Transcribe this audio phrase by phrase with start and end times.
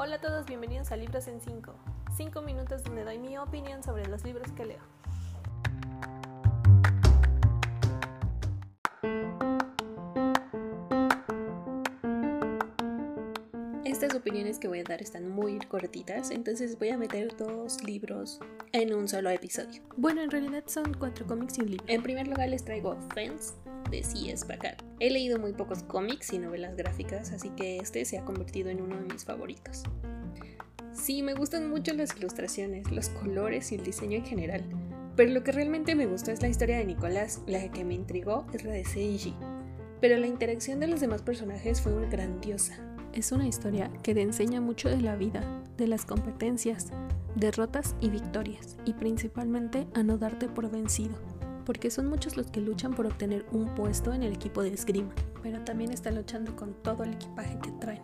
[0.00, 1.74] Hola a todos, bienvenidos a Libros en 5.
[2.16, 4.78] 5 minutos donde doy mi opinión sobre los libros que leo.
[14.00, 18.38] Estas opiniones que voy a dar están muy cortitas, entonces voy a meter dos libros
[18.70, 19.82] en un solo episodio.
[19.96, 21.84] Bueno, en realidad son cuatro cómics y un libro.
[21.88, 23.54] En primer lugar les traigo Fence
[23.90, 24.46] de C.S.
[24.46, 24.76] Bacard.
[25.00, 28.80] He leído muy pocos cómics y novelas gráficas, así que este se ha convertido en
[28.80, 29.82] uno de mis favoritos.
[30.92, 34.62] Sí, me gustan mucho las ilustraciones, los colores y el diseño en general,
[35.16, 38.46] pero lo que realmente me gustó es la historia de Nicolás, la que me intrigó
[38.52, 39.34] es la de Seiji.
[40.00, 42.88] Pero la interacción de los demás personajes fue grandiosa.
[43.12, 45.42] Es una historia que te enseña mucho de la vida,
[45.76, 46.92] de las competencias,
[47.34, 51.16] derrotas y victorias, y principalmente a no darte por vencido,
[51.64, 55.12] porque son muchos los que luchan por obtener un puesto en el equipo de esgrima,
[55.42, 58.02] pero también están luchando con todo el equipaje que traen.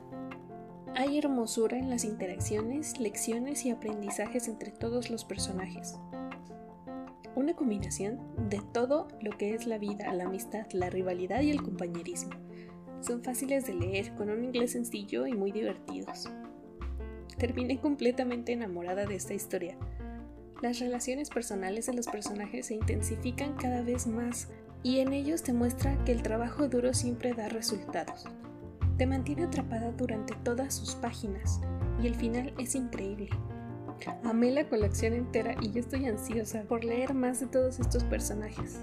[0.96, 5.96] Hay hermosura en las interacciones, lecciones y aprendizajes entre todos los personajes.
[7.34, 11.62] Una combinación de todo lo que es la vida, la amistad, la rivalidad y el
[11.62, 12.30] compañerismo.
[13.04, 16.30] Son fáciles de leer, con un inglés sencillo y muy divertidos.
[17.36, 19.76] Terminé completamente enamorada de esta historia.
[20.62, 24.48] Las relaciones personales de los personajes se intensifican cada vez más
[24.82, 28.24] y en ellos te muestra que el trabajo duro siempre da resultados.
[28.96, 31.60] Te mantiene atrapada durante todas sus páginas
[32.02, 33.28] y el final es increíble.
[34.24, 38.80] Amé la colección entera y yo estoy ansiosa por leer más de todos estos personajes.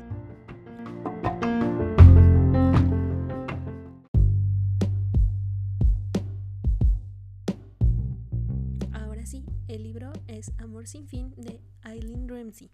[9.71, 12.69] El libro es Amor sin fin de Eileen Ramsey.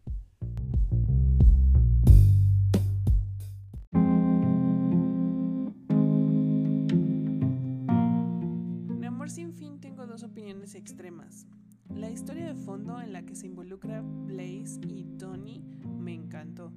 [9.27, 11.45] sin fin tengo dos opiniones extremas.
[11.93, 16.71] La historia de fondo en la que se involucra Blaze y Tony me encantó.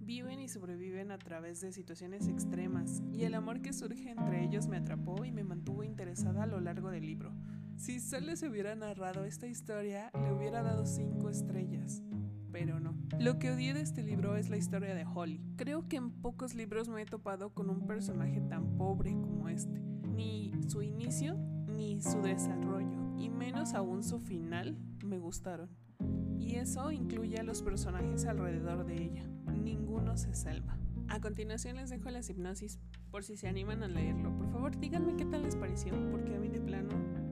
[0.00, 4.66] Viven y sobreviven a través de situaciones extremas y el amor que surge entre ellos
[4.66, 7.34] me atrapó y me mantuvo interesada a lo largo del libro.
[7.78, 12.02] Si solo se hubiera narrado esta historia, le hubiera dado cinco estrellas.
[12.50, 12.96] Pero no.
[13.20, 15.40] Lo que odié de este libro es la historia de Holly.
[15.56, 19.80] Creo que en pocos libros me he topado con un personaje tan pobre como este.
[20.08, 21.36] Ni su inicio
[21.68, 25.70] ni su desarrollo, y menos aún su final, me gustaron.
[26.36, 29.24] Y eso incluye a los personajes alrededor de ella.
[29.54, 30.76] Ninguno se salva.
[31.06, 32.80] A continuación les dejo las hipnosis
[33.12, 34.36] por si se animan a leerlo.
[34.36, 37.27] Por favor, díganme qué tal les pareció, porque a mí de plano...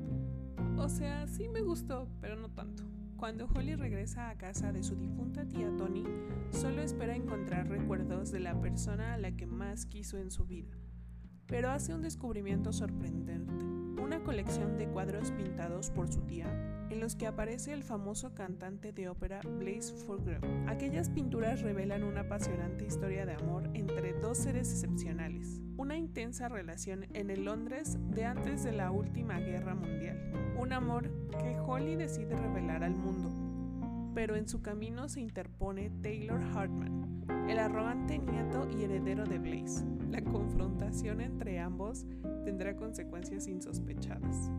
[0.78, 2.84] O sea, sí me gustó, pero no tanto.
[3.16, 6.04] Cuando Holly regresa a casa de su difunta tía Tony,
[6.50, 10.76] solo espera encontrar recuerdos de la persona a la que más quiso en su vida.
[11.47, 13.64] Pero hace un descubrimiento sorprendente
[13.98, 16.46] una colección de cuadros pintados por su tía,
[16.90, 20.40] en los que aparece el famoso cantante de ópera Blaise Fulgrim.
[20.68, 27.06] Aquellas pinturas revelan una apasionante historia de amor entre dos seres excepcionales, una intensa relación
[27.14, 32.36] en el Londres de antes de la última guerra mundial, un amor que Holly decide
[32.36, 33.45] revelar al mundo,
[34.16, 39.84] pero en su camino se interpone Taylor Hartman, el arrogante nieto y heredero de Blaze.
[40.10, 42.06] La confrontación entre ambos
[42.43, 44.50] tendrá consecuencias insospechadas.